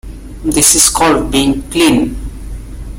[0.43, 2.15] This is called being "clean".